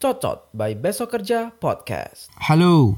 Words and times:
Cocot 0.00 0.48
by 0.56 0.72
Besok 0.72 1.12
Kerja 1.12 1.52
Podcast. 1.60 2.32
Halo 2.40 2.96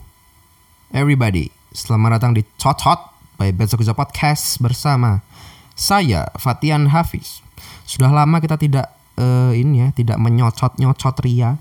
everybody, 0.94 1.50
selamat 1.74 2.22
datang 2.22 2.38
di 2.38 2.46
Cocot 2.54 3.18
by 3.42 3.50
Besok 3.50 3.82
Kerja 3.82 3.90
Podcast 3.90 4.62
bersama 4.62 5.26
saya 5.74 6.30
Fatian 6.38 6.94
Hafiz. 6.94 7.42
Sudah 7.90 8.14
lama 8.14 8.38
kita 8.38 8.54
tidak 8.54 8.94
eh, 9.18 9.58
ini 9.58 9.82
ya, 9.82 9.90
tidak 9.90 10.22
menyocot-nyocot 10.22 11.26
Ria. 11.26 11.58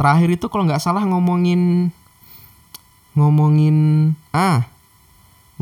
Terakhir 0.00 0.32
itu 0.32 0.48
kalau 0.48 0.64
nggak 0.64 0.80
salah 0.80 1.04
ngomongin 1.04 1.92
ngomongin 3.20 4.08
ah 4.32 4.71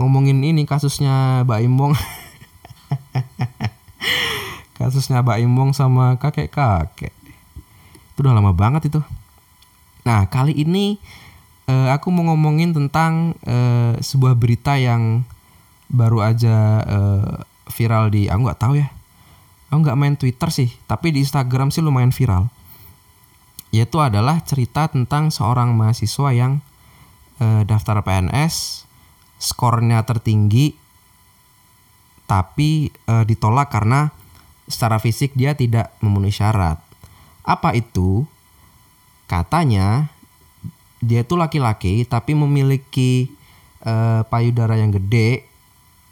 ngomongin 0.01 0.41
ini 0.41 0.65
kasusnya 0.65 1.45
Mbak 1.45 1.61
Imbong. 1.61 1.93
kasusnya 4.81 5.21
Mbak 5.21 5.39
Imbong 5.45 5.71
sama 5.77 6.17
kakek-kakek. 6.17 7.13
Itu 8.17 8.25
udah 8.25 8.33
lama 8.33 8.57
banget 8.57 8.89
itu. 8.89 9.05
Nah, 10.09 10.25
kali 10.33 10.57
ini 10.57 10.97
eh, 11.69 11.89
aku 11.93 12.09
mau 12.09 12.33
ngomongin 12.33 12.73
tentang 12.73 13.37
eh, 13.45 14.01
sebuah 14.01 14.41
berita 14.41 14.81
yang 14.81 15.29
baru 15.93 16.25
aja 16.25 16.81
eh, 16.81 17.33
viral 17.69 18.09
di 18.09 18.33
aku 18.33 18.41
nggak 18.41 18.61
tahu 18.65 18.81
ya. 18.81 18.89
Aku 19.69 19.85
nggak 19.85 19.99
main 20.01 20.17
Twitter 20.17 20.49
sih, 20.49 20.73
tapi 20.89 21.13
di 21.13 21.21
Instagram 21.21 21.69
sih 21.69 21.85
lumayan 21.85 22.11
viral. 22.11 22.49
Yaitu 23.71 24.01
adalah 24.01 24.41
cerita 24.43 24.91
tentang 24.91 25.31
seorang 25.31 25.77
mahasiswa 25.79 26.35
yang 26.35 26.59
daftar 27.41 28.05
PNS, 28.05 28.85
skornya 29.41 30.05
tertinggi, 30.05 30.77
tapi 32.29 32.93
eh, 32.93 33.25
ditolak 33.25 33.73
karena 33.73 34.13
secara 34.69 35.01
fisik 35.03 35.33
dia 35.35 35.57
tidak 35.57 35.91
memenuhi 36.05 36.31
syarat. 36.31 36.79
Apa 37.43 37.75
itu? 37.75 38.29
Katanya 39.27 40.13
dia 41.01 41.25
itu 41.25 41.35
laki-laki 41.35 42.05
tapi 42.05 42.37
memiliki 42.37 43.33
eh, 43.83 44.23
payudara 44.29 44.77
yang 44.77 44.93
gede 44.93 45.49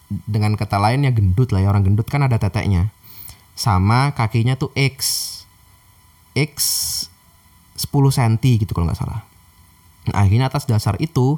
dengan 0.08 0.56
kata 0.56 0.80
lainnya 0.80 1.12
gendut 1.12 1.52
lah 1.52 1.60
ya 1.60 1.68
orang 1.68 1.84
gendut 1.84 2.08
kan 2.08 2.24
ada 2.24 2.40
teteknya 2.40 2.88
sama 3.52 4.16
kakinya 4.16 4.56
tuh 4.56 4.72
X 4.72 4.96
X 6.32 6.56
10 7.76 7.92
cm 7.92 8.64
gitu 8.64 8.72
kalau 8.72 8.88
nggak 8.88 8.96
salah 8.96 9.20
nah, 10.08 10.24
akhirnya 10.24 10.48
atas 10.48 10.64
dasar 10.64 10.96
itu 10.96 11.36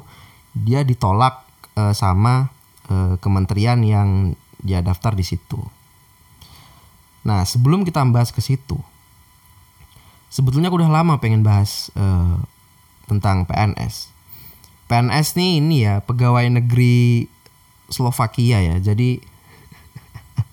dia 0.55 0.87
ditolak 0.87 1.43
eh, 1.77 1.93
sama 1.93 2.49
eh, 2.89 3.15
kementerian 3.21 3.79
yang 3.83 4.33
dia 4.61 4.79
daftar 4.83 5.15
di 5.15 5.25
situ 5.25 5.59
nah 7.21 7.45
sebelum 7.45 7.85
kita 7.85 8.01
bahas 8.09 8.33
ke 8.33 8.41
situ 8.41 8.81
sebetulnya 10.31 10.71
aku 10.71 10.79
udah 10.81 10.89
lama 10.89 11.19
pengen 11.19 11.43
bahas 11.43 11.91
eh, 11.93 12.39
tentang 13.11 13.43
PNS. 13.43 14.07
PNS 14.87 15.35
nih 15.35 15.51
ini 15.59 15.83
ya 15.83 15.99
pegawai 15.99 16.47
negeri 16.47 17.27
Slovakia 17.91 18.63
ya. 18.63 18.79
Jadi 18.79 19.19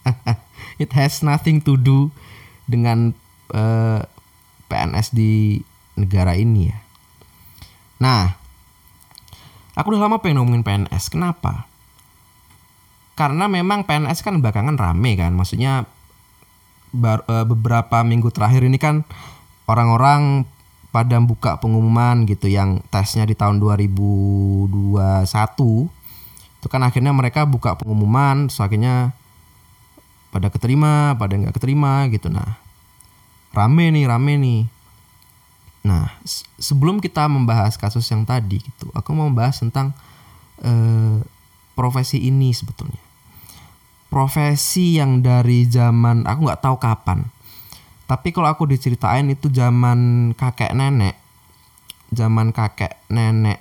it 0.83 0.91
has 0.99 1.23
nothing 1.23 1.63
to 1.63 1.79
do 1.79 2.11
dengan 2.67 3.15
eh, 3.55 4.03
PNS 4.67 5.15
di 5.15 5.63
negara 5.95 6.35
ini 6.35 6.75
ya. 6.75 6.79
Nah, 8.03 8.35
aku 9.79 9.95
udah 9.95 10.11
lama 10.11 10.19
pengen 10.19 10.43
ngomongin 10.43 10.67
PNS. 10.67 11.15
Kenapa? 11.15 11.71
Karena 13.15 13.47
memang 13.47 13.87
PNS 13.87 14.27
kan 14.27 14.43
belakangan 14.43 14.75
rame 14.75 15.15
kan. 15.15 15.39
Maksudnya 15.39 15.87
bar- 16.91 17.25
eh, 17.31 17.47
beberapa 17.47 18.03
minggu 18.03 18.35
terakhir 18.35 18.67
ini 18.67 18.77
kan 18.77 19.07
orang-orang 19.71 20.43
pada 20.89 21.21
buka 21.21 21.61
pengumuman 21.61 22.25
gitu 22.25 22.49
yang 22.49 22.81
tesnya 22.89 23.29
di 23.29 23.37
tahun 23.37 23.61
2021 23.61 25.93
itu 26.59 26.67
kan 26.67 26.83
akhirnya 26.83 27.13
mereka 27.13 27.45
buka 27.45 27.77
pengumuman 27.77 28.49
so 28.49 28.65
akhirnya 28.65 29.13
pada 30.33 30.49
keterima 30.49 31.13
pada 31.21 31.37
nggak 31.37 31.55
keterima 31.55 32.09
gitu 32.09 32.33
nah 32.33 32.57
rame 33.53 33.93
nih 33.93 34.09
rame 34.09 34.41
nih 34.41 34.61
nah 35.89 36.13
se- 36.29 36.45
sebelum 36.61 37.01
kita 37.01 37.25
membahas 37.25 37.81
kasus 37.81 38.05
yang 38.13 38.29
tadi 38.29 38.61
gitu 38.61 38.93
aku 38.93 39.17
mau 39.17 39.33
membahas 39.33 39.65
tentang 39.65 39.97
eh, 40.61 41.25
profesi 41.73 42.21
ini 42.29 42.53
sebetulnya 42.53 43.01
profesi 44.13 45.01
yang 45.01 45.25
dari 45.25 45.65
zaman 45.65 46.29
aku 46.29 46.41
nggak 46.45 46.61
tahu 46.61 46.77
kapan 46.77 47.33
tapi 48.09 48.33
kalau 48.33 48.49
aku 48.49 48.65
diceritain 48.65 49.29
itu 49.29 49.53
zaman 49.53 50.33
kakek 50.33 50.73
nenek, 50.73 51.13
zaman 52.09 52.57
kakek 52.57 52.97
nenekku, 53.13 53.61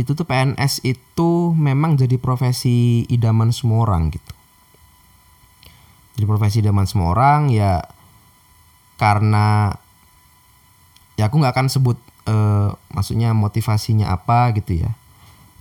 itu 0.00 0.10
tuh 0.16 0.24
PNS 0.24 0.80
itu 0.88 1.52
memang 1.52 2.00
jadi 2.00 2.16
profesi 2.16 3.04
idaman 3.12 3.52
semua 3.52 3.84
orang 3.84 4.08
gitu. 4.08 4.32
Jadi 6.16 6.24
profesi 6.24 6.64
idaman 6.64 6.88
semua 6.88 7.12
orang 7.12 7.52
ya 7.52 7.84
karena 9.00 9.74
ya 11.18 11.30
aku 11.30 11.38
nggak 11.40 11.54
akan 11.54 11.68
sebut 11.70 11.98
eh, 12.26 12.70
maksudnya 12.92 13.34
motivasinya 13.34 14.10
apa 14.12 14.54
gitu 14.58 14.82
ya. 14.82 14.92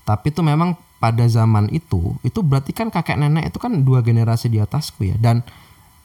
Tapi 0.03 0.35
itu 0.35 0.43
memang 0.43 0.75
pada 0.99 1.27
zaman 1.27 1.67
itu 1.75 2.15
itu 2.23 2.39
berarti 2.39 2.71
kan 2.71 2.87
kakek 2.87 3.19
nenek 3.19 3.51
itu 3.51 3.59
kan 3.59 3.83
dua 3.83 3.99
generasi 3.99 4.47
di 4.47 4.59
atasku 4.59 5.03
ya 5.03 5.19
dan 5.19 5.43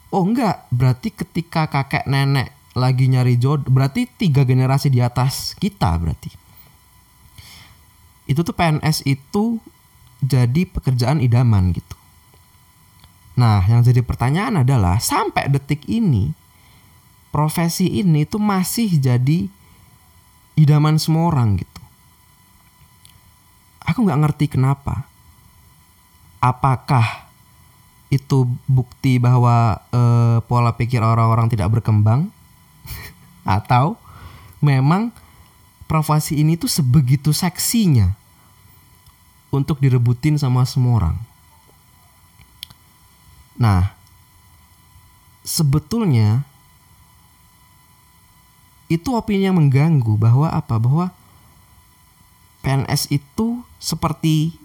Oh 0.09 0.25
enggak, 0.25 0.65
berarti 0.73 1.13
ketika 1.13 1.69
kakek 1.69 2.09
nenek 2.09 2.49
lagi 2.73 3.13
nyari 3.13 3.37
jodoh, 3.37 3.69
berarti 3.69 4.09
tiga 4.09 4.41
generasi 4.49 4.89
di 4.89 5.05
atas 5.05 5.53
kita 5.61 5.93
berarti. 6.01 6.33
Itu 8.25 8.41
tuh 8.41 8.57
PNS 8.57 9.05
itu 9.05 9.61
jadi 10.25 10.65
pekerjaan 10.65 11.21
idaman 11.21 11.77
gitu. 11.77 11.97
Nah, 13.37 13.63
yang 13.69 13.85
jadi 13.85 14.01
pertanyaan 14.01 14.65
adalah 14.65 14.97
sampai 14.99 15.53
detik 15.53 15.85
ini 15.87 16.33
profesi 17.29 18.01
ini 18.01 18.25
tuh 18.25 18.41
masih 18.41 18.99
jadi 18.99 19.49
idaman 20.59 20.97
semua 20.99 21.31
orang 21.31 21.61
gitu. 21.61 21.83
Aku 23.85 24.05
nggak 24.05 24.21
ngerti 24.27 24.47
kenapa. 24.53 25.09
Apakah 26.43 27.29
itu 28.09 28.49
bukti 28.65 29.21
bahwa 29.21 29.85
eh, 29.93 30.39
pola 30.49 30.73
pikir 30.73 31.05
orang-orang 31.05 31.53
tidak 31.53 31.69
berkembang 31.69 32.33
atau 33.45 34.01
memang 34.65 35.13
profesi 35.89 36.41
ini 36.41 36.57
tuh 36.57 36.69
sebegitu 36.69 37.33
seksinya 37.33 38.17
untuk 39.49 39.81
direbutin 39.81 40.37
sama 40.37 40.65
semua 40.69 40.95
orang. 41.01 41.17
Nah, 43.59 43.93
sebetulnya 45.43 46.48
itu 48.89 49.13
opini 49.13 49.45
yang 49.45 49.61
mengganggu 49.61 50.17
bahwa 50.17 50.49
apa? 50.49 50.81
Bahwa 50.81 51.13
PNS 52.65 53.13
itu 53.13 53.63
seperti 53.77 54.57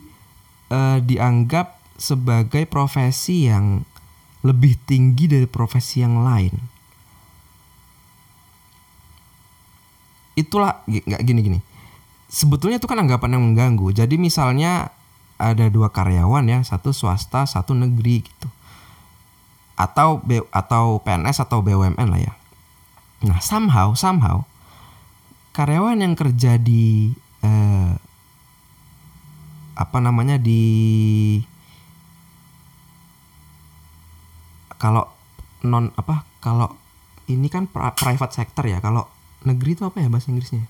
eh, 0.72 1.00
dianggap 1.04 1.80
sebagai 2.00 2.66
profesi 2.66 3.48
yang 3.48 3.86
lebih 4.44 4.76
tinggi 4.84 5.32
dari 5.32 5.48
profesi 5.48 6.04
yang 6.04 6.20
lain. 6.24 6.52
Itulah 10.36 10.84
nggak 10.88 11.22
gini-gini. 11.24 11.60
Sebetulnya 12.28 12.82
itu 12.82 12.90
kan 12.90 13.00
anggapan 13.00 13.38
yang 13.38 13.44
mengganggu. 13.54 13.94
Jadi 13.94 14.18
misalnya 14.18 14.90
ada 15.38 15.70
dua 15.70 15.94
karyawan 15.94 16.50
ya, 16.50 16.60
satu 16.66 16.90
swasta, 16.90 17.46
satu 17.46 17.78
negeri 17.78 18.26
gitu. 18.26 18.50
Atau 19.78 20.20
B, 20.26 20.42
atau 20.50 20.98
PNS 21.06 21.46
atau 21.46 21.62
BUMN 21.62 22.08
lah 22.10 22.22
ya. 22.22 22.34
Nah, 23.24 23.40
somehow 23.40 23.96
somehow 23.96 24.44
karyawan 25.56 26.02
yang 26.04 26.14
kerja 26.18 26.60
di 26.60 27.14
eh, 27.46 27.92
apa 29.74 29.98
namanya 30.04 30.36
di 30.38 30.62
kalau 34.82 35.08
non 35.64 35.96
apa 35.96 36.28
kalau 36.44 36.76
ini 37.32 37.48
kan 37.48 37.72
private 37.72 38.34
sector 38.36 38.68
ya 38.68 38.84
kalau 38.84 39.08
negeri 39.48 39.80
itu 39.80 39.84
apa 39.88 40.04
ya 40.04 40.12
bahasa 40.12 40.28
Inggrisnya? 40.34 40.68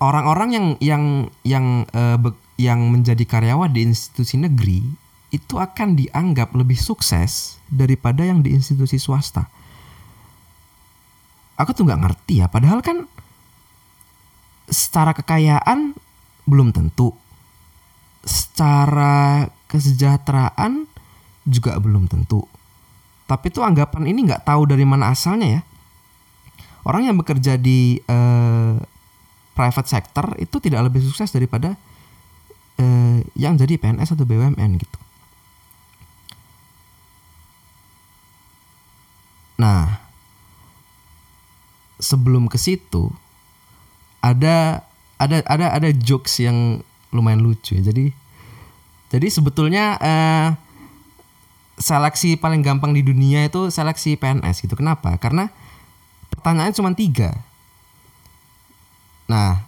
Orang-orang 0.00 0.48
yang 0.56 0.66
yang 0.80 1.04
yang 1.44 1.66
eh, 1.92 2.16
be- 2.16 2.40
yang 2.56 2.88
menjadi 2.88 3.20
karyawan 3.28 3.68
di 3.76 3.84
institusi 3.84 4.40
negeri 4.40 4.80
itu 5.30 5.62
akan 5.62 5.94
dianggap 5.94 6.50
lebih 6.58 6.74
sukses 6.74 7.62
daripada 7.70 8.26
yang 8.26 8.42
di 8.42 8.50
institusi 8.54 8.98
swasta. 8.98 9.46
Aku 11.54 11.70
tuh 11.70 11.86
nggak 11.86 12.02
ngerti 12.02 12.42
ya 12.42 12.50
padahal 12.50 12.82
kan 12.82 13.06
secara 14.66 15.14
kekayaan 15.14 15.94
belum 16.50 16.74
tentu. 16.74 17.14
Secara 18.26 19.48
kesejahteraan 19.70 20.90
juga 21.46 21.78
belum 21.78 22.10
tentu. 22.10 22.44
Tapi 23.30 23.54
tuh 23.54 23.62
anggapan 23.62 24.10
ini 24.10 24.26
nggak 24.26 24.42
tahu 24.42 24.66
dari 24.66 24.82
mana 24.82 25.14
asalnya 25.14 25.60
ya. 25.60 25.62
Orang 26.82 27.06
yang 27.06 27.14
bekerja 27.14 27.54
di 27.54 28.02
eh, 28.02 28.74
private 29.54 29.88
sector 29.88 30.34
itu 30.42 30.58
tidak 30.58 30.90
lebih 30.90 31.04
sukses 31.06 31.30
daripada 31.30 31.76
eh, 32.80 33.22
yang 33.38 33.54
jadi 33.54 33.78
PNS 33.78 34.16
atau 34.16 34.26
BUMN 34.26 34.80
gitu 34.80 35.09
nah 39.60 40.00
sebelum 42.00 42.48
ke 42.48 42.56
situ 42.56 43.12
ada 44.24 44.80
ada 45.20 45.44
ada 45.44 45.66
ada 45.76 45.88
jokes 45.92 46.40
yang 46.40 46.80
lumayan 47.12 47.44
lucu 47.44 47.76
ya. 47.76 47.92
Jadi 47.92 48.12
jadi 49.10 49.26
sebetulnya 49.28 50.00
eh, 50.00 50.48
seleksi 51.80 52.40
paling 52.40 52.64
gampang 52.64 52.96
di 52.96 53.04
dunia 53.04 53.48
itu 53.48 53.68
seleksi 53.68 54.16
PNS 54.16 54.64
gitu. 54.64 54.76
Kenapa? 54.78 55.16
Karena 55.20 55.48
pertanyaannya 56.32 56.76
cuma 56.76 56.92
tiga. 56.96 57.36
Nah, 59.26 59.64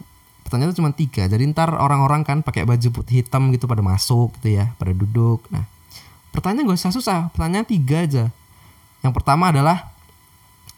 pertanyaannya 0.47 0.77
cuma 0.77 0.91
tiga. 0.93 1.27
Jadi 1.27 1.43
ntar 1.51 1.73
orang-orang 1.75 2.23
kan 2.23 2.39
pakai 2.45 2.63
baju 2.63 2.87
putih 2.93 3.25
hitam 3.25 3.51
gitu 3.51 3.67
pada 3.69 3.83
masuk 3.83 4.31
gitu 4.39 4.57
ya, 4.57 4.71
pada 4.77 4.93
duduk. 4.95 5.43
Nah, 5.51 5.67
pertanyaan 6.31 6.71
gak 6.71 6.79
usah 6.79 6.93
susah. 6.93 7.19
Pertanyaan 7.35 7.67
tiga 7.67 8.05
aja. 8.05 8.23
Yang 9.03 9.13
pertama 9.19 9.51
adalah 9.51 9.91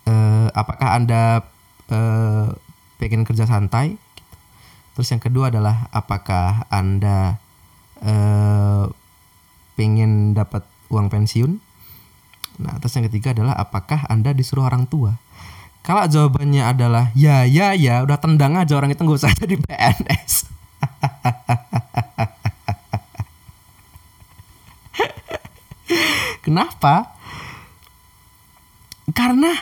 eh, 0.09 0.49
apakah 0.51 0.97
anda 0.97 1.45
eh, 1.93 2.49
pengen 2.97 3.21
kerja 3.21 3.45
santai? 3.45 4.01
Terus 4.97 5.13
yang 5.13 5.21
kedua 5.21 5.53
adalah 5.53 5.87
apakah 5.93 6.65
anda 6.73 7.37
eh, 8.01 8.89
pengen 9.77 10.33
dapat 10.33 10.65
uang 10.89 11.13
pensiun? 11.13 11.61
Nah, 12.55 12.79
terus 12.81 12.95
yang 12.97 13.05
ketiga 13.11 13.35
adalah 13.35 13.53
apakah 13.59 14.09
anda 14.09 14.33
disuruh 14.33 14.65
orang 14.65 14.89
tua? 14.89 15.13
Kalau 15.85 16.01
jawabannya 16.09 16.65
adalah 16.65 17.13
ya 17.13 17.45
ya 17.45 17.77
ya, 17.77 18.01
udah 18.01 18.17
tendang 18.17 18.57
aja 18.57 18.73
orang 18.73 18.89
itu 18.89 19.05
nggak 19.05 19.21
usah 19.21 19.29
jadi 19.45 19.53
PNS. 19.61 20.49
Kenapa? 26.45 27.14
Karena 29.13 29.53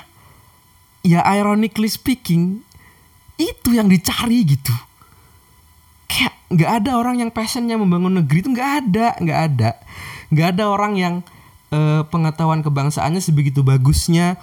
ya 1.04 1.20
ironically 1.36 1.92
speaking 1.92 2.64
itu 3.36 3.76
yang 3.76 3.92
dicari 3.92 4.46
gitu. 4.48 4.74
Kayak 6.08 6.34
nggak 6.54 6.72
ada 6.84 6.92
orang 6.96 7.20
yang 7.20 7.32
passionnya 7.34 7.76
membangun 7.76 8.24
negeri 8.24 8.46
itu 8.46 8.50
nggak 8.54 8.72
ada, 8.86 9.08
nggak 9.20 9.40
ada, 9.52 9.70
nggak 10.32 10.48
ada 10.56 10.64
orang 10.70 10.94
yang 10.96 11.16
eh, 11.74 12.02
pengetahuan 12.08 12.62
kebangsaannya 12.62 13.20
sebegitu 13.20 13.66
bagusnya 13.66 14.40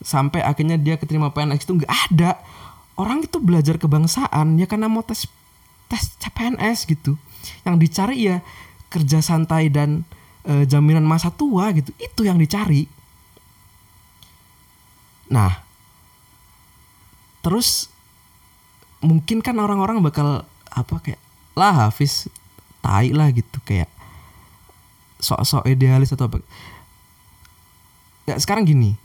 sampai 0.00 0.40
akhirnya 0.40 0.80
dia 0.80 0.96
keterima 0.96 1.30
PNS 1.30 1.68
itu 1.68 1.78
nggak 1.78 1.92
ada. 2.10 2.40
Orang 2.98 3.24
itu 3.24 3.40
belajar 3.40 3.80
kebangsaan 3.80 4.60
ya 4.60 4.66
karena 4.68 4.90
mau 4.90 5.04
tes 5.04 5.24
tes 5.88 6.02
CPNS 6.20 6.88
gitu. 6.90 7.16
Yang 7.64 7.76
dicari 7.86 8.16
ya 8.28 8.36
kerja 8.90 9.22
santai 9.22 9.70
dan 9.70 10.02
eh, 10.48 10.64
jaminan 10.66 11.04
masa 11.04 11.28
tua 11.30 11.70
gitu. 11.76 11.92
Itu 12.00 12.24
yang 12.26 12.40
dicari. 12.40 12.88
Nah, 15.30 15.62
terus 17.40 17.86
mungkin 19.00 19.40
kan 19.40 19.56
orang-orang 19.56 20.02
bakal 20.02 20.44
apa 20.68 20.94
kayak 21.00 21.22
lah 21.56 21.88
Hafiz 21.88 22.28
tai 22.84 23.14
lah 23.14 23.32
gitu 23.32 23.62
kayak 23.64 23.88
sok-sok 25.22 25.70
idealis 25.70 26.10
atau 26.12 26.26
apa. 26.26 26.42
Ya 28.26 28.36
sekarang 28.42 28.66
gini. 28.66 28.98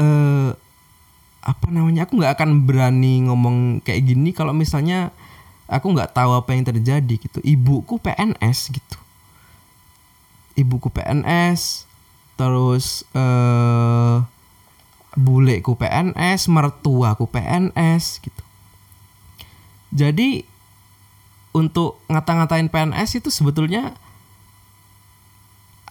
Eh 0.00 0.50
apa 1.44 1.66
namanya? 1.68 2.08
Aku 2.08 2.16
nggak 2.16 2.40
akan 2.40 2.64
berani 2.64 3.28
ngomong 3.28 3.84
kayak 3.84 4.08
gini 4.08 4.32
kalau 4.32 4.56
misalnya 4.56 5.12
aku 5.68 5.92
nggak 5.92 6.16
tahu 6.16 6.32
apa 6.32 6.56
yang 6.56 6.64
terjadi 6.64 7.14
gitu. 7.20 7.44
Ibuku 7.44 8.00
PNS 8.00 8.72
gitu. 8.72 8.98
Ibuku 10.56 10.88
PNS 10.88 11.84
terus 12.34 13.06
eh 13.14 14.33
buleku 15.14 15.78
PNS, 15.78 16.50
mertuaku 16.50 17.30
PNS 17.30 18.18
gitu. 18.22 18.42
Jadi 19.94 20.42
untuk 21.54 22.02
ngata-ngatain 22.10 22.66
PNS 22.66 23.22
itu 23.22 23.30
sebetulnya 23.30 23.94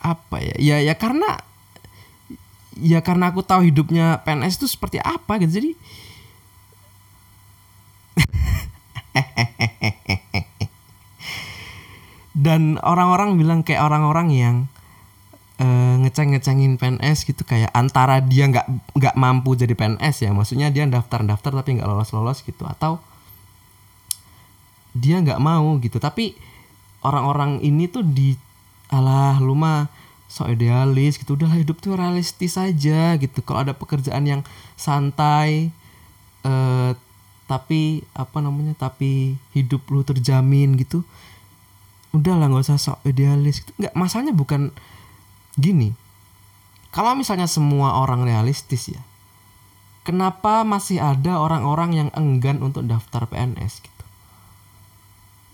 apa 0.04 0.44
ya? 0.44 0.56
Ya 0.60 0.78
ya 0.84 0.94
karena 1.00 1.40
ya 2.76 3.00
karena 3.00 3.32
aku 3.32 3.40
tahu 3.48 3.64
hidupnya 3.64 4.20
PNS 4.28 4.60
itu 4.60 4.68
seperti 4.68 5.00
apa 5.00 5.40
gitu. 5.40 5.64
Jadi 5.64 5.72
dan 12.44 12.76
orang-orang 12.84 13.40
bilang 13.40 13.64
kayak 13.64 13.88
orang-orang 13.88 14.28
yang 14.36 14.68
eh, 15.62 15.96
ngeceng-ngecengin 16.02 16.82
PNS 16.82 17.28
gitu 17.28 17.44
kayak 17.46 17.70
antara 17.76 18.24
dia 18.24 18.50
nggak 18.50 18.68
nggak 18.98 19.16
mampu 19.18 19.54
jadi 19.54 19.74
PNS 19.74 20.26
ya 20.26 20.32
maksudnya 20.32 20.74
dia 20.74 20.88
daftar-daftar 20.90 21.62
tapi 21.62 21.78
nggak 21.78 21.90
lolos-lolos 21.90 22.42
gitu 22.42 22.64
atau 22.66 23.02
dia 24.94 25.22
nggak 25.22 25.42
mau 25.42 25.78
gitu 25.82 25.98
tapi 25.98 26.38
orang-orang 27.02 27.60
ini 27.66 27.90
tuh 27.90 28.06
di 28.06 28.38
alah 28.94 29.42
lu 29.42 29.58
mah 29.58 29.90
so 30.30 30.46
idealis 30.50 31.18
gitu 31.22 31.38
udahlah 31.38 31.62
hidup 31.62 31.78
tuh 31.82 31.98
realistis 31.98 32.58
aja 32.58 33.18
gitu 33.18 33.42
kalau 33.46 33.66
ada 33.66 33.74
pekerjaan 33.74 34.26
yang 34.26 34.42
santai 34.78 35.70
eh 36.46 36.92
tapi 37.44 38.02
apa 38.16 38.40
namanya 38.40 38.74
tapi 38.74 39.38
hidup 39.54 39.86
lu 39.92 40.02
terjamin 40.02 40.74
gitu 40.80 41.04
udahlah 42.16 42.50
nggak 42.50 42.66
usah 42.66 42.80
sok 42.80 43.00
idealis 43.06 43.62
gitu. 43.62 43.74
nggak 43.78 43.94
masalahnya 43.94 44.34
bukan 44.34 44.74
gini 45.60 45.94
kalau 46.94 47.18
misalnya 47.18 47.50
semua 47.50 47.98
orang 48.02 48.26
realistis 48.26 48.90
ya 48.90 49.02
kenapa 50.04 50.68
masih 50.68 51.00
ada 51.00 51.40
orang-orang 51.40 51.96
yang 51.96 52.10
enggan 52.14 52.60
untuk 52.60 52.86
daftar 52.86 53.26
PNS 53.26 53.82
gitu? 53.82 54.06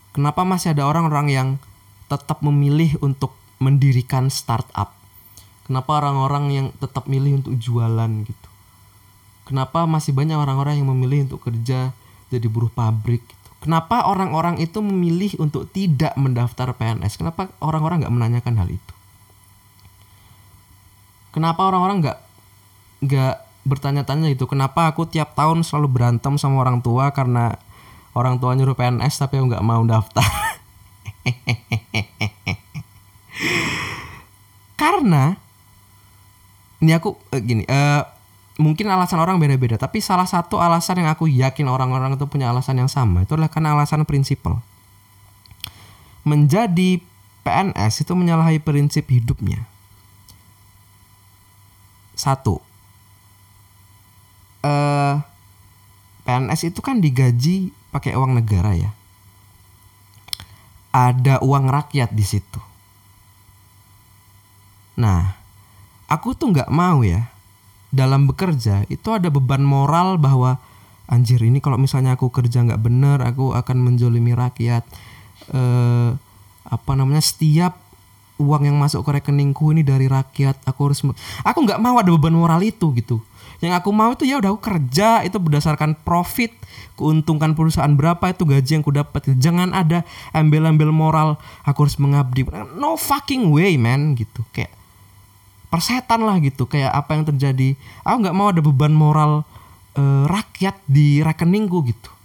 Kenapa 0.09 0.41
masih 0.41 0.73
ada 0.73 0.89
orang-orang 0.89 1.27
yang 1.29 1.49
tetap 2.09 2.41
memilih 2.41 2.97
untuk 2.99 3.37
mendirikan 3.61 4.33
startup? 4.33 4.97
Kenapa 5.69 6.01
orang-orang 6.01 6.45
yang 6.49 6.67
tetap 6.81 7.05
milih 7.05 7.45
untuk 7.45 7.53
jualan 7.61 8.11
gitu? 8.25 8.49
Kenapa 9.45 9.85
masih 9.85 10.17
banyak 10.17 10.37
orang-orang 10.37 10.81
yang 10.81 10.89
memilih 10.89 11.29
untuk 11.29 11.45
kerja 11.45 11.93
jadi 12.33 12.47
buruh 12.49 12.73
pabrik 12.73 13.21
gitu? 13.21 13.49
Kenapa 13.61 14.09
orang-orang 14.09 14.57
itu 14.57 14.81
memilih 14.81 15.37
untuk 15.37 15.69
tidak 15.69 16.17
mendaftar 16.17 16.73
PNS 16.73 17.21
kenapa 17.21 17.53
orang-orang 17.61 18.01
nggak 18.01 18.15
menanyakan 18.15 18.55
hal 18.55 18.69
itu 18.71 18.93
kenapa 21.29 21.65
orang-orang 21.65 22.01
nggak 22.03 22.19
nggak 22.99 23.35
bertanya-tanya 23.67 24.33
itu 24.33 24.49
kenapa 24.49 24.89
aku 24.89 25.05
tiap 25.05 25.37
tahun 25.37 25.61
selalu 25.61 25.87
berantem 25.91 26.35
sama 26.41 26.63
orang 26.63 26.81
tua 26.81 27.11
karena 27.13 27.59
orang 28.17 28.41
tua 28.41 28.57
nyuruh 28.57 28.73
PNS 28.73 29.21
tapi 29.21 29.37
aku 29.37 29.53
nggak 29.53 29.65
mau 29.65 29.83
daftar? 29.85 30.25
Karena 34.79 35.35
ini 36.79 36.91
aku 36.95 37.19
eh, 37.35 37.41
gini 37.43 37.63
eh, 37.67 38.01
mungkin 38.59 38.87
alasan 38.91 39.19
orang 39.19 39.39
beda-beda 39.39 39.75
tapi 39.79 39.99
salah 39.99 40.27
satu 40.27 40.59
alasan 40.59 41.03
yang 41.03 41.11
aku 41.11 41.27
yakin 41.27 41.67
orang-orang 41.67 42.15
itu 42.15 42.27
punya 42.27 42.51
alasan 42.51 42.79
yang 42.79 42.91
sama 42.91 43.23
itu 43.27 43.35
adalah 43.35 43.51
karena 43.51 43.75
alasan 43.75 44.07
prinsipal. 44.07 44.63
Menjadi 46.23 46.99
PNS 47.43 48.03
itu 48.03 48.13
menyalahi 48.15 48.59
prinsip 48.59 49.07
hidupnya 49.07 49.67
satu. 52.19 52.59
Eh 54.67 55.15
PNS 56.27 56.61
itu 56.69 56.83
kan 56.83 56.99
digaji 56.99 57.71
pakai 57.95 58.19
uang 58.19 58.35
negara 58.35 58.75
ya. 58.75 58.91
Ada 60.91 61.39
uang 61.39 61.71
rakyat 61.71 62.11
di 62.11 62.25
situ. 62.27 62.61
Nah 64.99 65.39
aku 66.11 66.35
tuh 66.35 66.51
nggak 66.51 66.69
mau 66.69 67.01
ya 67.07 67.31
dalam 67.89 68.29
bekerja 68.29 68.85
itu 68.91 69.09
ada 69.09 69.33
beban 69.33 69.65
moral 69.65 70.21
bahwa 70.21 70.61
anjir 71.09 71.41
ini 71.41 71.57
kalau 71.57 71.81
misalnya 71.81 72.13
aku 72.13 72.29
kerja 72.29 72.61
nggak 72.61 72.81
bener 72.83 73.17
aku 73.23 73.55
akan 73.55 73.77
menjolimi 73.81 74.35
rakyat. 74.35 74.83
Eh, 75.49 76.11
apa 76.69 76.91
namanya 76.93 77.25
setiap 77.25 77.88
uang 78.39 78.71
yang 78.71 78.77
masuk 78.79 79.03
ke 79.03 79.19
rekeningku 79.19 79.75
ini 79.75 79.83
dari 79.83 80.07
rakyat. 80.07 80.63
Aku 80.63 80.89
harus 80.89 81.03
aku 81.43 81.59
nggak 81.67 81.79
mau 81.83 81.99
ada 81.99 82.09
beban 82.09 82.33
moral 82.33 82.63
itu 82.63 82.95
gitu. 82.95 83.19
Yang 83.59 83.83
aku 83.83 83.89
mau 83.91 84.15
itu 84.15 84.23
ya 84.23 84.39
udah 84.39 84.55
aku 84.55 84.61
kerja. 84.63 85.21
Itu 85.27 85.37
berdasarkan 85.43 85.99
profit. 86.07 86.55
Keuntungan 86.95 87.55
perusahaan 87.55 87.91
berapa 87.91 88.31
itu 88.31 88.47
gaji 88.47 88.71
yang 88.79 88.83
ku 88.83 88.95
dapat. 88.95 89.35
Jangan 89.35 89.75
ada 89.75 90.07
embel-embel 90.31 90.95
moral. 90.95 91.35
Aku 91.67 91.83
harus 91.83 91.99
mengabdi. 91.99 92.47
No 92.79 92.95
fucking 92.95 93.51
way 93.51 93.75
man 93.75 94.15
gitu. 94.15 94.47
Kayak 94.55 94.71
persetan 95.67 96.23
lah 96.23 96.39
gitu. 96.39 96.65
Kayak 96.71 96.95
apa 96.95 97.19
yang 97.19 97.27
terjadi. 97.27 97.75
Aku 98.07 98.23
nggak 98.23 98.35
mau 98.35 98.55
ada 98.55 98.63
beban 98.63 98.95
moral 98.95 99.43
eh, 99.99 100.23
rakyat 100.27 100.79
di 100.87 101.19
rekeningku 101.19 101.83
gitu 101.83 102.18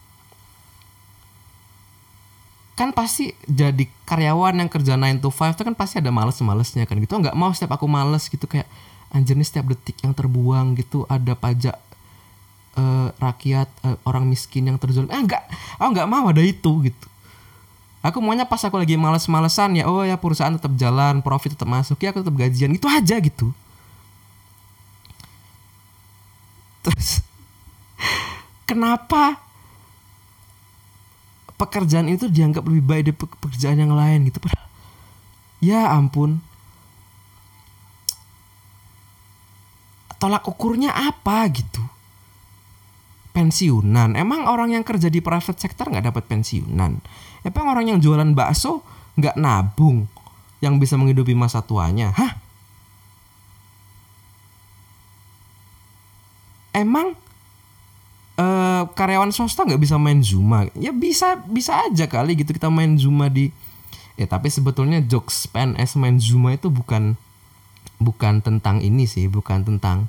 kan 2.75 2.91
pasti 2.91 3.31
jadi 3.47 3.87
karyawan 4.03 4.59
yang 4.59 4.67
kerja 4.67 4.99
9 4.99 5.23
to 5.23 5.31
5 5.31 5.55
itu 5.55 5.63
kan 5.63 5.75
pasti 5.79 6.03
ada 6.03 6.11
males-malesnya 6.11 6.91
kan 6.91 6.99
gitu. 6.99 7.15
Nggak 7.23 7.39
mau 7.39 7.55
setiap 7.55 7.79
aku 7.79 7.87
males 7.87 8.27
gitu 8.27 8.51
kayak 8.51 8.67
anjir 9.15 9.39
nih 9.39 9.47
setiap 9.47 9.71
detik 9.71 9.95
yang 10.03 10.11
terbuang 10.11 10.75
gitu 10.75 11.07
ada 11.07 11.39
pajak 11.39 11.79
eh, 12.75 13.09
rakyat 13.15 13.69
eh, 13.87 13.97
orang 14.03 14.27
miskin 14.27 14.67
yang 14.67 14.79
terjual. 14.83 15.07
Eh 15.07 15.23
enggak 15.23 15.47
aku 15.79 15.89
nggak 15.95 16.11
mau 16.11 16.27
ada 16.35 16.43
itu 16.43 16.83
gitu. 16.83 17.07
Aku 18.05 18.21
maunya 18.21 18.45
pas 18.45 18.61
aku 18.61 18.77
lagi 18.77 19.01
males-malesan 19.01 19.81
ya 19.81 19.89
oh 19.89 20.05
ya 20.05 20.19
perusahaan 20.19 20.53
tetap 20.53 20.75
jalan 20.77 21.25
profit 21.25 21.57
tetap 21.57 21.71
masuk 21.71 21.97
ya 22.03 22.13
aku 22.13 22.27
tetap 22.27 22.37
gajian 22.37 22.75
itu 22.75 22.91
aja 22.91 23.17
gitu. 23.23 23.55
Terus 26.83 27.23
kenapa 28.69 29.39
pekerjaan 31.55 32.11
itu 32.11 32.27
dianggap 32.27 32.67
lebih 32.67 32.85
baik 32.85 33.03
dari 33.11 33.17
pe- 33.17 33.39
pekerjaan 33.41 33.79
yang 33.79 33.95
lain 33.95 34.27
gitu. 34.29 34.43
Padahal 34.43 34.69
ya 35.63 35.95
ampun. 35.95 36.43
Tolak 40.19 40.49
ukurnya 40.49 40.95
apa 40.95 41.45
gitu? 41.53 41.83
Pensiunan. 43.35 44.15
Emang 44.15 44.47
orang 44.47 44.73
yang 44.73 44.87
kerja 44.87 45.11
di 45.11 45.19
private 45.19 45.59
sector 45.59 45.91
nggak 45.91 46.15
dapat 46.15 46.25
pensiunan? 46.31 47.03
Emang 47.45 47.67
orang 47.69 47.93
yang 47.93 47.99
jualan 48.01 48.31
bakso 48.33 48.81
nggak 49.19 49.37
nabung 49.37 50.07
yang 50.65 50.81
bisa 50.81 50.97
menghidupi 50.97 51.37
masa 51.37 51.61
tuanya? 51.61 52.15
Hah? 52.15 52.41
Emang 56.75 57.15
eh, 58.85 58.89
karyawan 58.93 59.33
swasta 59.33 59.65
nggak 59.65 59.81
bisa 59.81 59.97
main 59.97 60.21
zuma. 60.21 60.69
Ya 60.77 60.93
bisa 60.93 61.41
bisa 61.49 61.81
aja 61.89 62.05
kali 62.05 62.37
gitu 62.37 62.53
kita 62.53 62.69
main 62.69 63.01
zuma 63.01 63.33
di 63.33 63.49
ya 64.15 64.29
tapi 64.31 64.47
sebetulnya 64.53 65.03
jokes 65.03 65.51
PNS 65.51 65.99
main 65.99 66.23
zuma 66.23 66.55
itu 66.55 66.71
bukan 66.71 67.19
bukan 67.99 68.45
tentang 68.45 68.79
ini 68.79 69.09
sih 69.11 69.27
bukan 69.27 69.67
tentang 69.67 70.07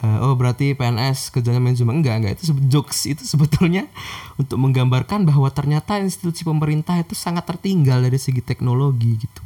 eh, 0.00 0.18
oh 0.24 0.34
berarti 0.34 0.72
PNS 0.74 1.30
kerjanya 1.30 1.60
main 1.60 1.76
zuma. 1.76 1.92
Enggak 1.92 2.14
enggak. 2.20 2.32
Itu 2.40 2.56
jokes 2.66 3.04
itu 3.06 3.22
sebetulnya 3.22 3.86
untuk 4.40 4.56
menggambarkan 4.56 5.28
bahwa 5.28 5.52
ternyata 5.52 6.00
institusi 6.00 6.42
pemerintah 6.42 6.96
itu 6.98 7.12
sangat 7.12 7.46
tertinggal 7.46 8.00
dari 8.00 8.16
segi 8.16 8.40
teknologi 8.40 9.20
gitu. 9.20 9.42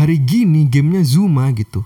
Hari 0.00 0.16
gini 0.22 0.64
gamenya 0.70 1.02
Zuma 1.02 1.50
gitu. 1.52 1.84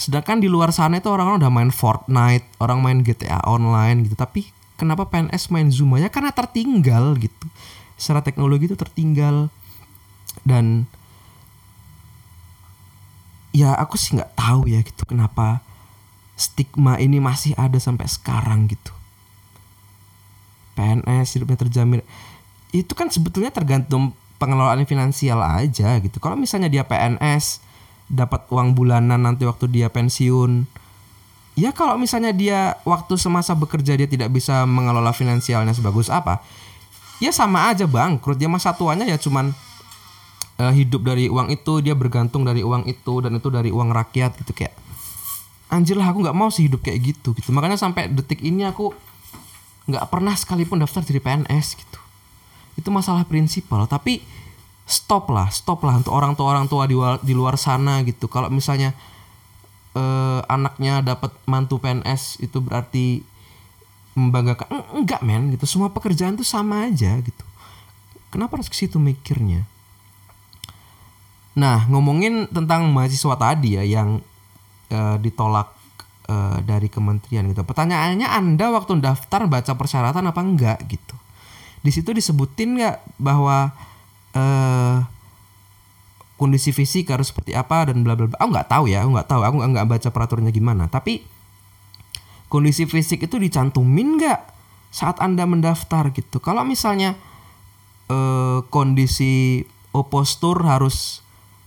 Sedangkan 0.00 0.40
di 0.40 0.48
luar 0.48 0.72
sana 0.72 0.96
itu 0.96 1.08
orang-orang 1.12 1.44
udah 1.44 1.52
main 1.52 1.70
Fortnite 1.72 2.46
orang 2.56 2.78
main 2.80 2.98
GTA 3.04 3.42
online 3.44 4.06
gitu. 4.08 4.16
Tapi 4.16 4.48
kenapa 4.80 5.12
PNS 5.12 5.52
main 5.52 5.68
Zuma 5.68 6.00
ya 6.00 6.08
karena 6.08 6.32
tertinggal 6.32 7.20
gitu. 7.20 7.46
Secara 8.00 8.24
teknologi 8.24 8.72
itu 8.72 8.76
tertinggal. 8.80 9.52
Dan 10.40 10.88
ya 13.52 13.76
aku 13.76 14.00
sih 14.00 14.16
nggak 14.16 14.32
tahu 14.38 14.70
ya 14.70 14.80
gitu 14.80 15.04
kenapa 15.04 15.60
stigma 16.40 16.96
ini 16.96 17.20
masih 17.20 17.52
ada 17.60 17.76
sampai 17.76 18.08
sekarang 18.08 18.64
gitu. 18.72 18.96
PNS 20.80 21.36
hidupnya 21.36 21.60
terjamin. 21.60 22.00
Itu 22.72 22.96
kan 22.96 23.12
sebetulnya 23.12 23.52
tergantung 23.52 24.16
pengelolaan 24.40 24.88
finansial 24.88 25.44
aja 25.44 26.00
gitu. 26.00 26.16
Kalau 26.16 26.40
misalnya 26.40 26.72
dia 26.72 26.88
PNS 26.88 27.60
dapat 28.08 28.48
uang 28.48 28.72
bulanan 28.72 29.20
nanti 29.20 29.44
waktu 29.44 29.68
dia 29.68 29.92
pensiun 29.92 30.64
ya 31.58 31.70
kalau 31.74 31.98
misalnya 31.98 32.30
dia 32.30 32.78
waktu 32.86 33.18
semasa 33.18 33.52
bekerja 33.54 33.98
dia 33.98 34.06
tidak 34.06 34.30
bisa 34.30 34.62
mengelola 34.64 35.10
finansialnya 35.10 35.74
sebagus 35.74 36.08
apa 36.08 36.42
ya 37.20 37.30
sama 37.30 37.70
aja 37.70 37.84
bangkrut. 37.84 38.40
Dia 38.40 38.48
masa 38.48 38.74
tuanya 38.74 39.04
ya 39.06 39.20
cuman 39.20 39.52
eh, 40.58 40.72
hidup 40.74 41.06
dari 41.06 41.28
uang 41.28 41.52
itu 41.52 41.84
dia 41.84 41.94
bergantung 41.94 42.42
dari 42.42 42.64
uang 42.64 42.88
itu 42.88 43.14
dan 43.22 43.36
itu 43.36 43.48
dari 43.52 43.70
uang 43.70 43.92
rakyat 43.92 44.40
gitu 44.42 44.56
kayak 44.56 44.74
anjir 45.70 45.94
lah 45.94 46.10
aku 46.10 46.26
nggak 46.26 46.34
mau 46.34 46.50
sih 46.50 46.66
hidup 46.66 46.82
kayak 46.82 47.14
gitu 47.14 47.36
gitu. 47.36 47.54
Makanya 47.54 47.78
sampai 47.78 48.10
detik 48.10 48.42
ini 48.42 48.66
aku 48.66 48.90
nggak 49.86 50.08
pernah 50.10 50.34
sekalipun 50.34 50.82
daftar 50.82 51.04
jadi 51.04 51.22
PNS 51.22 51.78
gitu. 51.78 52.00
Itu 52.74 52.88
masalah 52.90 53.28
prinsipal 53.28 53.86
tapi 53.86 54.24
stop 54.90 55.30
lah 55.30 55.46
stop 55.54 55.86
lah 55.86 56.02
untuk 56.02 56.10
orang 56.10 56.34
tua 56.34 56.50
orang 56.50 56.66
tua 56.66 56.88
di, 56.90 56.96
di 57.22 57.36
luar 57.36 57.54
sana 57.60 58.02
gitu. 58.02 58.26
Kalau 58.26 58.50
misalnya 58.50 58.96
eh, 59.94 60.40
anaknya 60.46 61.02
dapat 61.02 61.34
mantu 61.46 61.82
PNS 61.82 62.42
itu 62.42 62.58
berarti 62.62 63.22
membanggakan. 64.14 64.66
Eng- 64.70 64.90
enggak 65.02 65.20
men 65.22 65.50
gitu. 65.54 65.64
Semua 65.66 65.90
pekerjaan 65.90 66.34
tuh 66.34 66.46
sama 66.46 66.86
aja 66.90 67.18
gitu. 67.22 67.44
Kenapa 68.30 68.58
harus 68.58 68.70
ke 68.70 68.76
situ 68.78 68.98
mikirnya? 69.02 69.66
Nah 71.58 71.86
ngomongin 71.90 72.46
tentang 72.46 72.86
mahasiswa 72.94 73.34
tadi 73.34 73.74
ya 73.74 73.82
yang 73.82 74.22
eh, 74.90 75.16
ditolak 75.18 75.74
eh, 76.30 76.58
dari 76.62 76.86
kementerian 76.86 77.46
gitu. 77.50 77.66
Pertanyaannya 77.66 78.30
anda 78.30 78.70
waktu 78.70 79.02
daftar 79.02 79.50
baca 79.50 79.72
persyaratan 79.74 80.30
apa 80.30 80.40
enggak 80.42 80.78
gitu? 80.86 81.16
Di 81.80 81.90
situ 81.90 82.12
disebutin 82.12 82.78
nggak 82.78 82.96
bahwa 83.18 83.72
eh 84.30 85.19
kondisi 86.40 86.72
fisik 86.72 87.12
harus 87.12 87.28
seperti 87.28 87.52
apa 87.52 87.92
dan 87.92 88.00
bla 88.00 88.16
bla 88.16 88.32
bla. 88.32 88.40
Aku 88.40 88.48
nggak 88.48 88.72
tahu 88.72 88.88
ya, 88.88 89.04
aku 89.04 89.12
nggak 89.12 89.28
tahu, 89.28 89.44
aku 89.44 89.56
nggak 89.60 89.84
baca 89.84 90.08
peraturannya 90.08 90.52
gimana. 90.56 90.88
Tapi 90.88 91.20
kondisi 92.48 92.88
fisik 92.88 93.28
itu 93.28 93.36
dicantumin 93.36 94.16
nggak 94.16 94.40
saat 94.88 95.20
anda 95.20 95.44
mendaftar 95.44 96.08
gitu. 96.16 96.40
Kalau 96.40 96.64
misalnya 96.64 97.20
eh, 98.08 98.64
kondisi 98.72 99.68
oh, 99.92 100.08
postur 100.08 100.64
harus 100.64 101.20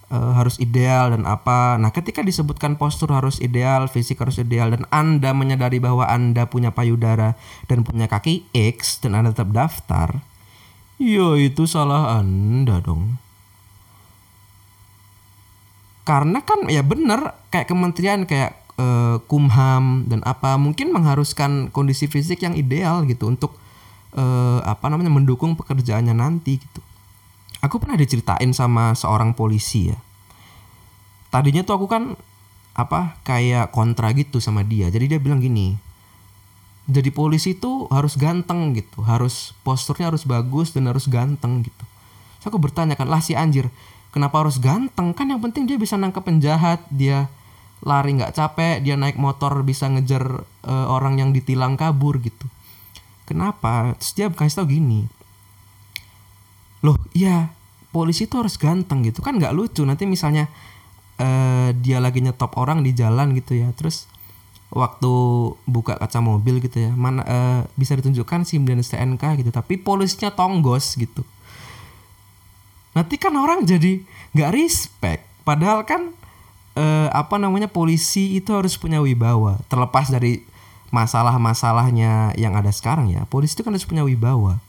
eh, 0.10 0.34
harus 0.34 0.58
ideal 0.58 1.14
dan 1.14 1.30
apa. 1.30 1.78
Nah, 1.78 1.94
ketika 1.94 2.26
disebutkan 2.26 2.82
postur 2.82 3.14
harus 3.14 3.38
ideal, 3.46 3.86
fisik 3.86 4.26
harus 4.26 4.42
ideal 4.42 4.74
dan 4.74 4.90
Anda 4.90 5.38
menyadari 5.38 5.78
bahwa 5.78 6.10
Anda 6.10 6.50
punya 6.50 6.74
payudara 6.74 7.38
dan 7.70 7.86
punya 7.86 8.10
kaki 8.10 8.50
X 8.58 9.06
dan 9.06 9.14
Anda 9.14 9.38
tetap 9.38 9.54
daftar, 9.54 10.20
ya 10.98 11.38
itu 11.38 11.70
salah 11.70 12.18
Anda 12.18 12.82
dong. 12.82 13.23
Karena 16.04 16.44
kan 16.44 16.68
ya 16.68 16.84
bener 16.84 17.32
kayak 17.48 17.72
kementerian 17.72 18.28
kayak 18.28 18.60
eh, 18.76 19.18
Kumham 19.28 20.08
dan 20.12 20.20
apa 20.28 20.60
mungkin 20.60 20.92
mengharuskan 20.92 21.72
kondisi 21.72 22.12
fisik 22.12 22.44
yang 22.44 22.60
ideal 22.60 23.08
gitu 23.08 23.32
untuk 23.32 23.56
eh, 24.16 24.60
apa 24.64 24.92
namanya 24.92 25.12
mendukung 25.12 25.56
pekerjaannya 25.56 26.12
nanti 26.12 26.60
gitu. 26.60 26.82
Aku 27.64 27.80
pernah 27.80 27.96
diceritain 27.96 28.52
sama 28.52 28.92
seorang 28.92 29.32
polisi 29.32 29.88
ya. 29.88 29.98
Tadinya 31.32 31.64
tuh 31.64 31.80
aku 31.80 31.88
kan 31.88 32.20
apa 32.74 33.22
kayak 33.24 33.72
kontra 33.72 34.12
gitu 34.12 34.44
sama 34.44 34.68
dia. 34.68 34.92
Jadi 34.92 35.16
dia 35.16 35.20
bilang 35.24 35.40
gini. 35.40 35.80
Jadi 36.84 37.16
polisi 37.16 37.56
itu 37.56 37.88
harus 37.88 38.20
ganteng 38.20 38.76
gitu, 38.76 39.08
harus 39.08 39.56
posturnya 39.64 40.12
harus 40.12 40.28
bagus 40.28 40.76
dan 40.76 40.92
harus 40.92 41.08
ganteng 41.08 41.64
gitu. 41.64 41.86
Terus 42.44 42.52
aku 42.52 42.60
bertanya 42.60 43.00
kan, 43.00 43.08
lah 43.08 43.24
si 43.24 43.40
anjir, 43.40 43.72
kenapa 44.14 44.46
harus 44.46 44.62
ganteng? 44.62 45.12
Kan 45.18 45.34
yang 45.34 45.42
penting 45.42 45.66
dia 45.66 45.82
bisa 45.82 45.98
nangkep 45.98 46.22
penjahat, 46.22 46.86
dia 46.94 47.28
lari 47.84 48.16
nggak 48.16 48.38
capek, 48.38 48.80
dia 48.80 48.96
naik 48.96 49.20
motor 49.20 49.66
bisa 49.66 49.90
ngejar 49.90 50.46
eh, 50.64 50.88
orang 50.88 51.20
yang 51.20 51.36
ditilang 51.36 51.76
kabur 51.76 52.22
gitu. 52.22 52.48
Kenapa? 53.26 53.98
Terus 53.98 54.12
dia 54.14 54.28
kasih 54.30 54.64
tau 54.64 54.68
gini, 54.70 55.10
loh 56.84 57.00
iya 57.16 57.56
polisi 57.96 58.28
itu 58.28 58.36
harus 58.36 58.60
ganteng 58.60 59.08
gitu 59.08 59.24
kan 59.24 59.40
nggak 59.40 59.56
lucu 59.56 59.88
nanti 59.88 60.04
misalnya 60.04 60.52
eh, 61.18 61.72
dia 61.80 62.04
lagi 62.04 62.20
nyetop 62.20 62.60
orang 62.60 62.84
di 62.84 62.92
jalan 62.92 63.32
gitu 63.34 63.56
ya 63.56 63.72
terus 63.72 64.12
waktu 64.68 65.12
buka 65.64 65.96
kaca 65.96 66.20
mobil 66.20 66.60
gitu 66.60 66.84
ya 66.84 66.92
mana 66.92 67.24
eh, 67.24 67.62
bisa 67.80 67.96
ditunjukkan 67.96 68.44
SIM 68.44 68.68
dan 68.68 68.84
STNK 68.84 69.40
gitu 69.40 69.50
tapi 69.56 69.80
polisinya 69.80 70.36
tonggos 70.36 71.00
gitu 71.00 71.24
nanti 72.94 73.16
kan 73.18 73.34
orang 73.34 73.66
jadi 73.66 74.02
nggak 74.34 74.52
respect. 74.54 75.22
Padahal 75.44 75.86
kan 75.86 76.14
eh, 76.78 77.10
apa 77.14 77.38
namanya 77.38 77.70
polisi 77.70 78.38
itu 78.38 78.54
harus 78.54 78.78
punya 78.78 79.02
wibawa. 79.02 79.62
Terlepas 79.70 80.10
dari 80.10 80.46
masalah-masalahnya 80.94 82.38
yang 82.38 82.54
ada 82.54 82.70
sekarang 82.70 83.10
ya 83.10 83.26
polisi 83.26 83.58
itu 83.58 83.66
kan 83.66 83.74
harus 83.74 83.86
punya 83.86 84.06
wibawa. 84.06 84.62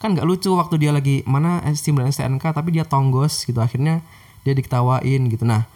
Kan 0.00 0.16
nggak 0.16 0.26
lucu 0.26 0.50
waktu 0.56 0.80
dia 0.82 0.90
lagi 0.90 1.20
mana 1.28 1.62
SIM 1.76 2.00
dan 2.00 2.08
STNK 2.08 2.52
tapi 2.52 2.74
dia 2.74 2.84
tonggos 2.88 3.44
gitu. 3.44 3.60
Akhirnya 3.60 4.00
dia 4.42 4.56
diketawain 4.56 5.28
gitu. 5.28 5.44
Nah 5.44 5.68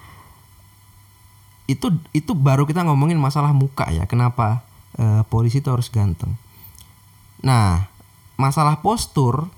itu 1.66 1.90
itu 2.14 2.32
baru 2.32 2.62
kita 2.62 2.86
ngomongin 2.86 3.18
masalah 3.18 3.50
muka 3.50 3.90
ya 3.90 4.06
kenapa 4.06 4.62
eh, 4.96 5.22
polisi 5.28 5.60
itu 5.60 5.68
harus 5.68 5.92
ganteng. 5.92 6.32
Nah 7.44 7.92
masalah 8.36 8.80
postur 8.84 9.48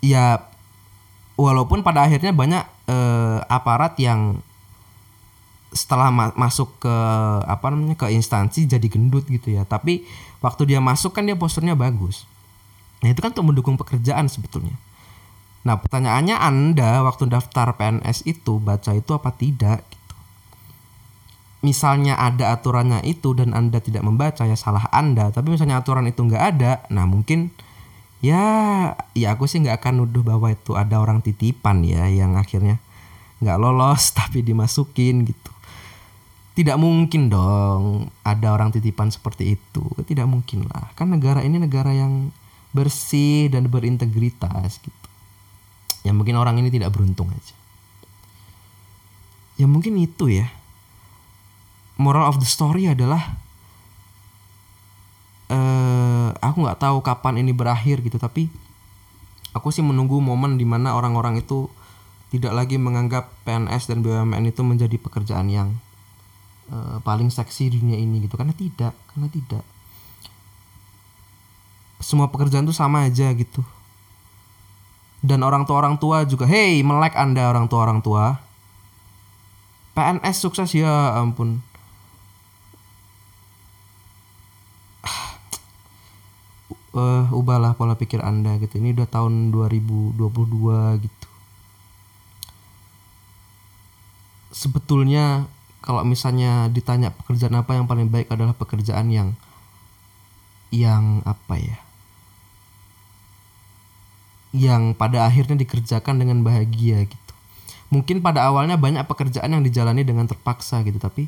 ya 0.00 0.44
walaupun 1.40 1.80
pada 1.80 2.04
akhirnya 2.04 2.32
banyak 2.36 2.64
eh, 2.88 3.38
aparat 3.48 3.96
yang 3.96 4.40
setelah 5.70 6.10
ma- 6.10 6.34
masuk 6.34 6.82
ke 6.82 6.96
apa 7.46 7.70
namanya 7.70 7.94
ke 7.94 8.10
instansi 8.10 8.66
jadi 8.66 8.86
gendut 8.90 9.24
gitu 9.30 9.54
ya. 9.54 9.62
Tapi 9.62 10.04
waktu 10.42 10.74
dia 10.74 10.82
masuk 10.82 11.14
kan 11.14 11.24
dia 11.24 11.38
posturnya 11.38 11.78
bagus. 11.78 12.26
Nah 13.00 13.08
itu 13.08 13.20
kan 13.22 13.32
untuk 13.32 13.46
mendukung 13.54 13.76
pekerjaan 13.78 14.26
sebetulnya. 14.26 14.74
Nah 15.62 15.78
pertanyaannya 15.78 16.36
anda 16.36 17.04
waktu 17.06 17.30
daftar 17.30 17.76
PNS 17.76 18.26
itu 18.26 18.58
baca 18.58 18.90
itu 18.96 19.10
apa 19.14 19.30
tidak 19.32 19.86
gitu? 19.88 20.14
Misalnya 21.60 22.16
ada 22.16 22.56
aturannya 22.56 23.04
itu 23.04 23.36
dan 23.36 23.52
anda 23.52 23.78
tidak 23.78 24.02
membaca 24.02 24.42
ya 24.48 24.56
salah 24.58 24.90
anda. 24.90 25.30
Tapi 25.30 25.54
misalnya 25.54 25.78
aturan 25.80 26.08
itu 26.10 26.20
nggak 26.26 26.44
ada 26.56 26.72
nah 26.90 27.06
mungkin 27.06 27.54
ya 28.20 28.44
ya 29.16 29.28
aku 29.32 29.48
sih 29.48 29.64
nggak 29.64 29.80
akan 29.80 30.04
nuduh 30.04 30.20
bahwa 30.20 30.52
itu 30.52 30.76
ada 30.76 31.00
orang 31.00 31.24
titipan 31.24 31.80
ya 31.84 32.04
yang 32.08 32.36
akhirnya 32.36 32.76
nggak 33.40 33.58
lolos 33.60 34.12
tapi 34.18 34.44
dimasukin 34.44 35.24
gitu. 35.24 35.52
Tidak 36.50 36.76
mungkin 36.76 37.32
dong 37.32 38.12
ada 38.20 38.52
orang 38.52 38.68
titipan 38.68 39.08
seperti 39.08 39.56
itu. 39.56 39.84
Tidak 40.04 40.28
mungkin 40.28 40.68
lah. 40.68 40.92
Kan 40.92 41.08
negara 41.08 41.40
ini 41.40 41.56
negara 41.56 41.94
yang 41.96 42.28
bersih 42.76 43.48
dan 43.48 43.72
berintegritas 43.72 44.76
gitu. 44.84 45.08
Ya 46.04 46.12
mungkin 46.12 46.36
orang 46.36 46.60
ini 46.60 46.68
tidak 46.68 46.92
beruntung 46.92 47.32
aja. 47.32 47.56
Ya 49.56 49.64
mungkin 49.64 49.96
itu 49.96 50.28
ya. 50.28 50.52
Moral 51.96 52.28
of 52.28 52.40
the 52.40 52.48
story 52.48 52.88
adalah 52.88 53.36
aku 56.38 56.62
nggak 56.62 56.78
tahu 56.78 57.02
kapan 57.02 57.42
ini 57.42 57.50
berakhir 57.50 57.98
gitu 58.06 58.16
tapi 58.16 58.46
aku 59.50 59.74
sih 59.74 59.82
menunggu 59.82 60.22
momen 60.22 60.54
di 60.54 60.66
mana 60.66 60.94
orang-orang 60.94 61.42
itu 61.42 61.66
tidak 62.30 62.54
lagi 62.54 62.78
menganggap 62.78 63.34
PNS 63.42 63.90
dan 63.90 64.06
BUMN 64.06 64.46
itu 64.46 64.62
menjadi 64.62 64.96
pekerjaan 65.02 65.50
yang 65.50 65.68
eh, 66.70 66.98
paling 67.02 67.28
seksi 67.28 67.74
di 67.74 67.76
dunia 67.82 67.98
ini 67.98 68.22
gitu. 68.22 68.38
Karena 68.38 68.54
tidak 68.54 68.94
karena 69.10 69.26
tidak. 69.26 69.64
Semua 72.00 72.30
pekerjaan 72.30 72.64
itu 72.64 72.72
sama 72.72 73.04
aja 73.10 73.34
gitu. 73.34 73.66
Dan 75.20 75.44
orang 75.44 75.68
tua 75.68 75.84
orang 75.84 76.00
tua 76.00 76.24
juga 76.24 76.48
hey 76.48 76.80
melek 76.80 77.12
anda 77.18 77.50
orang 77.50 77.66
tua 77.66 77.80
orang 77.84 78.00
tua. 78.00 78.38
PNS 79.98 80.36
sukses 80.38 80.70
ya 80.70 81.18
ampun 81.18 81.60
eh 87.00 87.24
ubahlah 87.32 87.72
pola 87.78 87.96
pikir 87.96 88.20
anda 88.20 88.56
gitu. 88.60 88.76
Ini 88.80 88.92
udah 88.96 89.08
tahun 89.08 89.54
2022 89.54 91.04
gitu. 91.04 91.28
Sebetulnya 94.50 95.48
kalau 95.80 96.04
misalnya 96.04 96.68
ditanya 96.68 97.14
pekerjaan 97.14 97.56
apa 97.56 97.78
yang 97.78 97.88
paling 97.88 98.12
baik 98.12 98.28
adalah 98.28 98.52
pekerjaan 98.52 99.08
yang 99.08 99.28
yang 100.68 101.24
apa 101.24 101.54
ya? 101.56 101.78
Yang 104.50 104.98
pada 104.98 105.24
akhirnya 105.24 105.56
dikerjakan 105.56 106.20
dengan 106.20 106.42
bahagia 106.42 107.06
gitu. 107.06 107.32
Mungkin 107.90 108.22
pada 108.22 108.46
awalnya 108.46 108.78
banyak 108.78 109.06
pekerjaan 109.06 109.50
yang 109.50 109.62
dijalani 109.66 110.06
dengan 110.06 110.26
terpaksa 110.30 110.82
gitu 110.86 110.98
tapi 111.02 111.26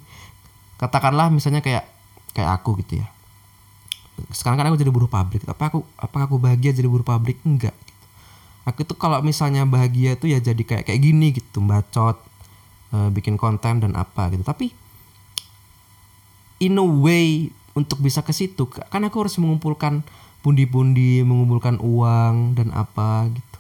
katakanlah 0.83 1.31
misalnya 1.31 1.63
kayak 1.63 1.87
kayak 2.35 2.51
aku 2.59 2.75
gitu 2.83 2.99
ya 2.99 3.07
sekarang 4.33 4.61
kan 4.61 4.67
aku 4.69 4.79
jadi 4.81 4.93
buruh 4.93 5.09
pabrik. 5.09 5.45
Apa 5.49 5.73
aku 5.73 5.81
apa 5.97 6.19
aku 6.29 6.37
bahagia 6.37 6.73
jadi 6.77 6.89
buruh 6.89 7.05
pabrik? 7.05 7.41
Enggak 7.45 7.77
gitu. 7.85 8.01
aku 8.63 8.81
tuh 8.87 8.95
kalau 8.95 9.19
misalnya 9.25 9.67
bahagia 9.67 10.15
tuh 10.15 10.31
ya 10.31 10.39
jadi 10.39 10.61
kayak 10.63 10.85
kayak 10.87 11.01
gini 11.03 11.35
gitu 11.35 11.59
bacot 11.65 12.21
eh, 12.95 13.09
bikin 13.11 13.41
konten 13.41 13.83
dan 13.83 13.93
apa 13.97 14.31
gitu. 14.31 14.45
Tapi 14.45 14.71
in 16.63 16.79
a 16.79 16.85
way 16.85 17.51
untuk 17.73 17.99
bisa 18.05 18.21
ke 18.21 18.31
situ 18.37 18.69
kan 18.69 19.03
aku 19.03 19.17
harus 19.25 19.41
mengumpulkan 19.41 20.05
pundi-pundi 20.45 21.25
mengumpulkan 21.25 21.81
uang 21.81 22.55
dan 22.55 22.69
apa 22.77 23.33
gitu. 23.33 23.59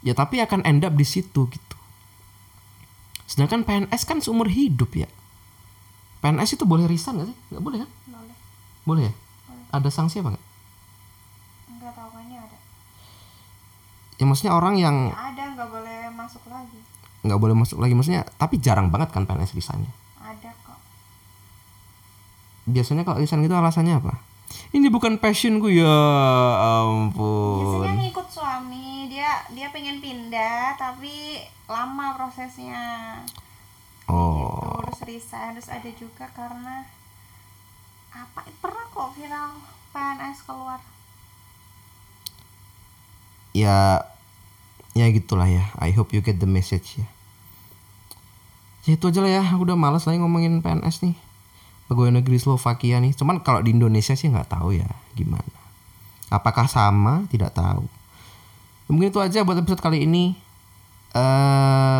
Ya 0.00 0.16
tapi 0.16 0.40
akan 0.40 0.64
end 0.64 0.86
up 0.86 0.94
di 0.96 1.04
situ 1.04 1.50
gitu. 1.50 1.76
Sedangkan 3.28 3.62
PNS 3.62 4.02
kan 4.08 4.18
seumur 4.24 4.48
hidup 4.48 4.96
ya. 4.96 5.10
PNS 6.24 6.56
itu 6.56 6.64
boleh 6.64 6.88
resign 6.88 7.20
gak 7.20 7.28
sih? 7.32 7.38
Nggak 7.52 7.62
boleh 7.62 7.78
kan? 7.84 7.90
Boleh. 8.08 8.36
Boleh 8.84 9.04
ya 9.12 9.14
ada 9.70 9.88
sanksi 9.90 10.20
apa 10.20 10.34
nggak? 10.34 10.46
Nggak 11.78 11.92
tahu 11.94 12.08
kayaknya 12.14 12.38
ada. 12.44 12.58
Ya 14.20 14.24
maksudnya 14.28 14.52
orang 14.52 14.74
yang 14.76 14.96
ada 15.14 15.44
nggak 15.56 15.68
boleh 15.70 16.00
masuk 16.12 16.44
lagi. 16.50 16.80
Nggak 17.24 17.40
boleh 17.40 17.54
masuk 17.56 17.78
lagi. 17.78 17.94
Maksudnya 17.94 18.22
tapi 18.36 18.58
jarang 18.58 18.90
banget 18.90 19.14
kan 19.14 19.24
PNS 19.24 19.54
resignnya 19.56 19.92
ada 20.20 20.50
kok. 20.62 20.78
Biasanya 22.70 23.02
kalau 23.02 23.18
resign 23.18 23.42
gitu 23.42 23.56
alasannya 23.56 23.98
apa? 23.98 24.20
Ini 24.70 24.86
bukan 24.90 25.18
passionku 25.18 25.70
ya 25.70 25.98
ampun. 26.86 27.86
Biasanya 27.86 27.98
ngikut 28.06 28.28
suami. 28.30 29.10
Dia 29.10 29.42
dia 29.50 29.68
pengen 29.74 29.98
pindah 29.98 30.78
tapi 30.78 31.42
lama 31.66 32.14
prosesnya. 32.14 33.18
Oh. 34.10 34.58
Tuh, 34.58 34.90
terus 34.90 35.00
resign 35.06 35.54
terus 35.54 35.70
ada 35.70 35.90
juga 35.94 36.26
karena 36.34 36.86
apa? 38.14 38.40
Pernah 38.58 38.84
kok 38.90 39.08
viral 39.14 39.50
PNS 39.90 40.38
keluar. 40.46 40.80
Ya 43.54 44.06
ya 44.94 45.06
gitulah 45.10 45.46
ya. 45.46 45.70
I 45.78 45.94
hope 45.94 46.14
you 46.14 46.22
get 46.22 46.38
the 46.38 46.50
message 46.50 46.98
ya. 46.98 47.06
Ya 48.88 48.96
itu 48.96 49.10
aja 49.10 49.20
lah 49.22 49.30
ya. 49.30 49.42
Aku 49.44 49.66
udah 49.66 49.76
males 49.78 50.06
lagi 50.06 50.18
ngomongin 50.22 50.62
PNS 50.62 51.04
nih. 51.04 51.16
Pegawai 51.90 52.22
negeri 52.22 52.38
Slovakia 52.38 53.02
nih. 53.02 53.12
Cuman 53.14 53.42
kalau 53.42 53.60
di 53.60 53.74
Indonesia 53.74 54.14
sih 54.14 54.30
nggak 54.30 54.54
tahu 54.54 54.78
ya 54.78 54.86
gimana. 55.18 55.58
Apakah 56.30 56.70
sama? 56.70 57.26
Tidak 57.26 57.50
tahu. 57.50 57.84
Ya, 58.86 58.90
mungkin 58.94 59.10
itu 59.10 59.18
aja 59.18 59.42
buat 59.42 59.58
episode 59.58 59.82
kali 59.82 60.06
ini. 60.06 60.38
Eh 61.10 61.99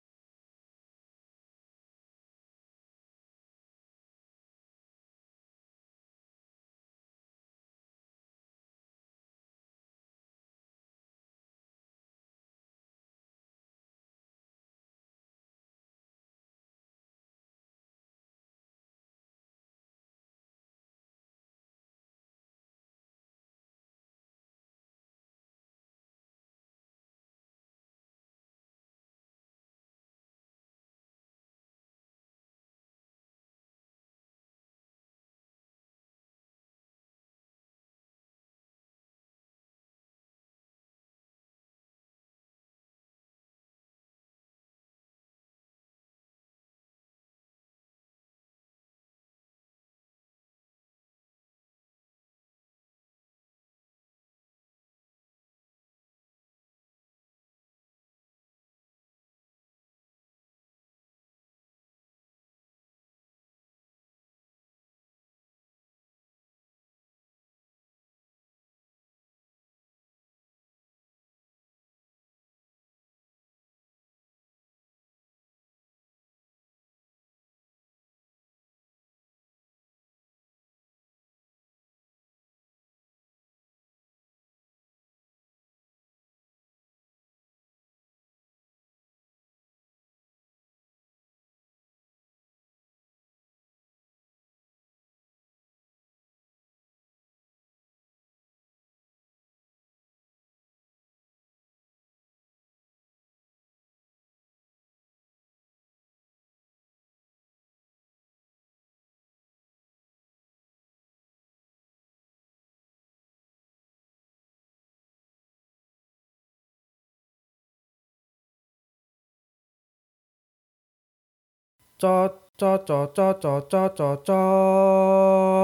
cot 122.01 122.33
cot 122.57 122.87
cot 122.87 123.13
cot 123.15 123.41
cot 123.41 123.69
cot 123.69 123.95
cot 123.95 124.25
cot 124.25 125.61